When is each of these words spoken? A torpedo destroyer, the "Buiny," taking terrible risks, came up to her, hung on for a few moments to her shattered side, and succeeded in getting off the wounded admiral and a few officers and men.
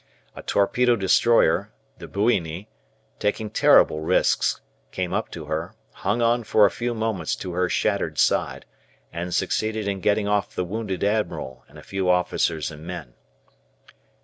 A 0.35 0.41
torpedo 0.41 0.95
destroyer, 0.95 1.69
the 1.99 2.07
"Buiny," 2.07 2.67
taking 3.19 3.51
terrible 3.51 3.99
risks, 3.99 4.59
came 4.91 5.13
up 5.13 5.29
to 5.29 5.45
her, 5.45 5.75
hung 5.93 6.23
on 6.23 6.43
for 6.43 6.65
a 6.65 6.71
few 6.71 6.95
moments 6.95 7.35
to 7.35 7.53
her 7.53 7.69
shattered 7.69 8.17
side, 8.17 8.65
and 9.13 9.31
succeeded 9.31 9.87
in 9.87 9.99
getting 10.01 10.27
off 10.27 10.55
the 10.55 10.65
wounded 10.65 11.03
admiral 11.03 11.63
and 11.69 11.77
a 11.77 11.83
few 11.83 12.09
officers 12.09 12.71
and 12.71 12.83
men. 12.87 13.13